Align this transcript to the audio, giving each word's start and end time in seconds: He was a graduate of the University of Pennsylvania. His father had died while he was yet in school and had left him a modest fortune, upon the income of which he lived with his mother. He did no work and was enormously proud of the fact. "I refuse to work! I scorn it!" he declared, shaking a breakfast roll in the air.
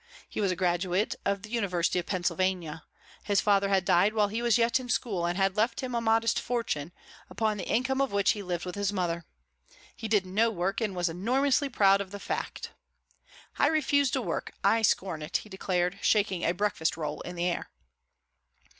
He 0.27 0.41
was 0.41 0.51
a 0.51 0.55
graduate 0.55 1.13
of 1.25 1.43
the 1.43 1.51
University 1.51 1.99
of 1.99 2.07
Pennsylvania. 2.07 2.85
His 3.21 3.39
father 3.39 3.69
had 3.69 3.85
died 3.85 4.15
while 4.15 4.29
he 4.29 4.41
was 4.41 4.57
yet 4.57 4.79
in 4.79 4.89
school 4.89 5.27
and 5.27 5.37
had 5.37 5.55
left 5.55 5.81
him 5.81 5.93
a 5.93 6.01
modest 6.01 6.39
fortune, 6.39 6.91
upon 7.29 7.57
the 7.57 7.67
income 7.69 8.01
of 8.01 8.11
which 8.11 8.31
he 8.31 8.41
lived 8.41 8.65
with 8.65 8.73
his 8.73 8.91
mother. 8.91 9.25
He 9.95 10.07
did 10.07 10.25
no 10.25 10.49
work 10.49 10.81
and 10.81 10.95
was 10.95 11.07
enormously 11.07 11.69
proud 11.69 12.01
of 12.01 12.09
the 12.09 12.19
fact. 12.19 12.71
"I 13.59 13.67
refuse 13.67 14.09
to 14.09 14.23
work! 14.23 14.53
I 14.63 14.81
scorn 14.81 15.21
it!" 15.21 15.37
he 15.37 15.49
declared, 15.49 15.99
shaking 16.01 16.43
a 16.43 16.53
breakfast 16.55 16.97
roll 16.97 17.21
in 17.21 17.35
the 17.35 17.45
air. 17.45 17.69